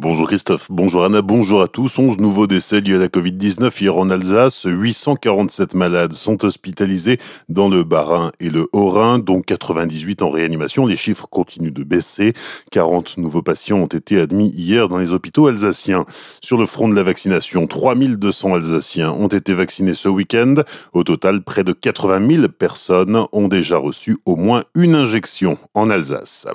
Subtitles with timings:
[0.00, 1.98] Bonjour Christophe, bonjour Anna, bonjour à tous.
[1.98, 4.62] 11 nouveaux décès liés à la Covid-19 hier en Alsace.
[4.64, 10.86] 847 malades sont hospitalisés dans le Bas-Rhin et le Haut-Rhin, dont 98 en réanimation.
[10.86, 12.32] Les chiffres continuent de baisser.
[12.70, 16.06] 40 nouveaux patients ont été admis hier dans les hôpitaux alsaciens.
[16.40, 20.54] Sur le front de la vaccination, 3200 Alsaciens ont été vaccinés ce week-end.
[20.92, 25.90] Au total, près de 80 000 personnes ont déjà reçu au moins une injection en
[25.90, 26.46] Alsace.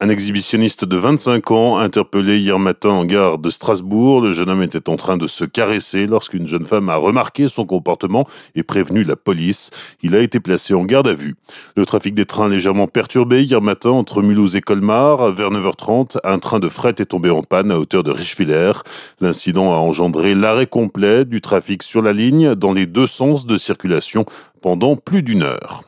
[0.00, 4.20] Un exhibitionniste de 25 ans interpellé hier matin en gare de Strasbourg.
[4.20, 7.66] Le jeune homme était en train de se caresser lorsqu'une jeune femme a remarqué son
[7.66, 9.70] comportement et prévenu la police.
[10.02, 11.36] Il a été placé en garde à vue.
[11.76, 15.30] Le trafic des trains légèrement perturbé hier matin entre Mulhouse et Colmar.
[15.32, 18.72] Vers 9h30, un train de fret est tombé en panne à hauteur de Richviller.
[19.20, 23.56] L'incident a engendré l'arrêt complet du trafic sur la ligne dans les deux sens de
[23.56, 24.26] circulation
[24.62, 25.82] pendant plus d'une heure.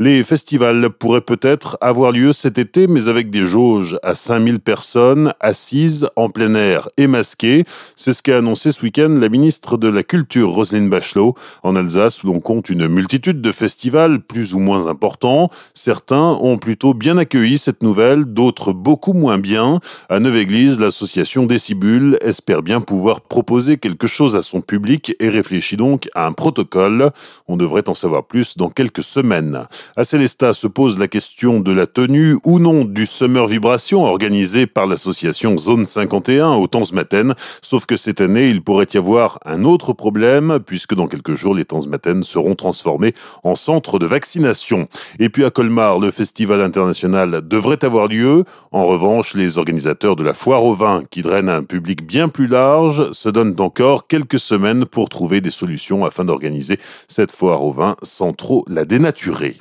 [0.00, 5.32] Les festivals pourraient peut-être avoir lieu cet été, mais avec des jauges à 5000 personnes
[5.38, 7.64] assises en plein air et masquées.
[7.94, 11.36] C'est ce qu'a annoncé ce week-end la ministre de la Culture, Roselyne Bachelot.
[11.62, 16.58] En Alsace, où l'on compte une multitude de festivals plus ou moins importants, certains ont
[16.58, 19.78] plutôt bien accueilli cette nouvelle, d'autres beaucoup moins bien.
[20.08, 25.76] À Neuve-Église, l'association Décibule espère bien pouvoir proposer quelque chose à son public et réfléchit
[25.76, 27.12] donc à un protocole.
[27.46, 29.66] On devrait en savoir plus dans quelques semaines.
[29.96, 34.66] À Célestat se pose la question de la tenue ou non du Summer Vibration organisé
[34.66, 37.34] par l'association Zone 51 au Matin.
[37.62, 41.54] Sauf que cette année, il pourrait y avoir un autre problème puisque dans quelques jours,
[41.54, 44.88] les Matin seront transformés en centre de vaccination.
[45.18, 48.44] Et puis à Colmar, le festival international devrait avoir lieu.
[48.72, 52.46] En revanche, les organisateurs de la foire au vin, qui drainent un public bien plus
[52.46, 57.72] large, se donnent encore quelques semaines pour trouver des solutions afin d'organiser cette foire au
[57.72, 59.58] vin sans trop la dénaturer.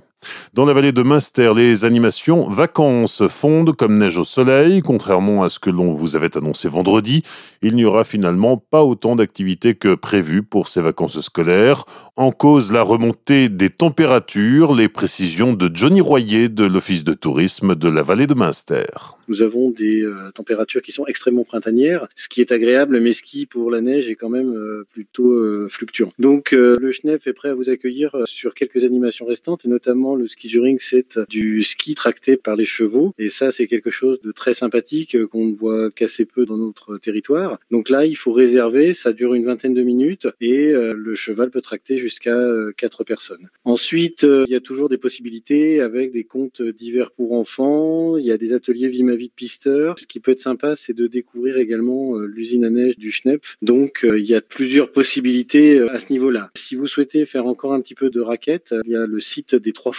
[0.53, 4.81] Dans la vallée de Münster, les animations vacances fondent comme neige au soleil.
[4.81, 7.23] Contrairement à ce que l'on vous avait annoncé vendredi,
[7.61, 11.85] il n'y aura finalement pas autant d'activités que prévu pour ces vacances scolaires.
[12.15, 17.75] En cause, la remontée des températures, les précisions de Johnny Royer de l'Office de tourisme
[17.75, 18.85] de la vallée de Münster.
[19.27, 23.23] Nous avons des euh, températures qui sont extrêmement printanières, ce qui est agréable, mais ce
[23.23, 26.11] qui, pour la neige, est quand même euh, plutôt euh, fluctuant.
[26.19, 30.27] Donc, le Schneff est prêt à vous accueillir sur quelques animations restantes, et notamment le
[30.27, 33.13] ski during, c'est du ski tracté par les chevaux.
[33.17, 36.97] Et ça, c'est quelque chose de très sympathique euh, qu'on voit qu'assez peu dans notre
[36.97, 37.59] territoire.
[37.71, 38.93] Donc là, il faut réserver.
[38.93, 43.03] Ça dure une vingtaine de minutes et euh, le cheval peut tracter jusqu'à euh, quatre
[43.03, 43.49] personnes.
[43.63, 48.17] Ensuite, il y a toujours des possibilités avec des contes divers pour enfants.
[48.17, 49.97] Il y a des ateliers vie ma vie de pisteur.
[49.97, 53.43] Ce qui peut être sympa, c'est de découvrir également l'usine à neige du Schnepp.
[53.61, 56.51] Donc, il y a plusieurs possibilités à ce niveau-là.
[56.55, 59.55] Si vous souhaitez faire encore un petit peu de raquettes, il y a le site
[59.55, 59.93] des Trois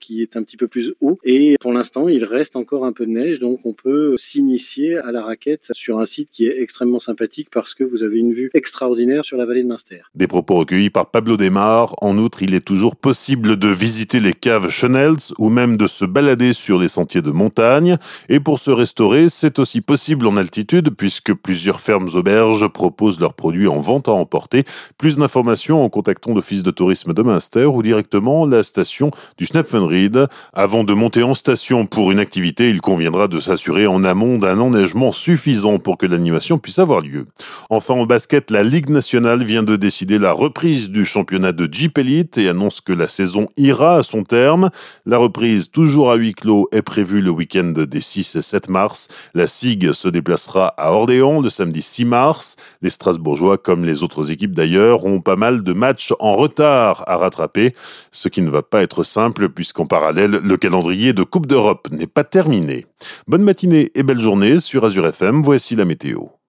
[0.00, 1.18] qui est un petit peu plus haut.
[1.24, 5.12] Et pour l'instant, il reste encore un peu de neige, donc on peut s'initier à
[5.12, 8.50] la raquette sur un site qui est extrêmement sympathique parce que vous avez une vue
[8.54, 10.02] extraordinaire sur la vallée de Münster.
[10.14, 11.94] Des propos recueillis par Pablo Desmar.
[12.00, 16.04] En outre, il est toujours possible de visiter les caves Chenels ou même de se
[16.04, 17.96] balader sur les sentiers de montagne.
[18.28, 23.34] Et pour se restaurer, c'est aussi possible en altitude puisque plusieurs fermes auberges proposent leurs
[23.34, 24.64] produits en vente à emporter.
[24.98, 30.28] Plus d'informations en contactant l'Office de tourisme de Münster ou directement la station du Schnepfenried.
[30.52, 34.60] Avant de monter en station pour une activité, il conviendra de s'assurer en amont d'un
[34.60, 37.26] enneigement suffisant pour que l'animation puisse avoir lieu.
[37.72, 41.98] Enfin, en basket, la Ligue nationale vient de décider la reprise du championnat de Jeep
[41.98, 44.70] Elite et annonce que la saison ira à son terme.
[45.06, 49.06] La reprise, toujours à huis clos, est prévue le week-end des 6 et 7 mars.
[49.34, 52.56] La SIG se déplacera à Orléans le samedi 6 mars.
[52.82, 57.18] Les Strasbourgeois, comme les autres équipes d'ailleurs, ont pas mal de matchs en retard à
[57.18, 57.72] rattraper,
[58.10, 62.08] ce qui ne va pas être simple puisqu'en parallèle, le calendrier de Coupe d'Europe n'est
[62.08, 62.86] pas terminé.
[63.28, 66.30] Bonne matinée et belle journée sur Azure FM, voici la météo.